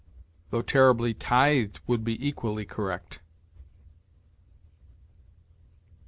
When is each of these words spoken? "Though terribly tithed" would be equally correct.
"Though 0.49 0.63
terribly 0.63 1.13
tithed" 1.13 1.79
would 1.85 2.03
be 2.03 2.17
equally 2.27 2.65
correct. 2.65 3.19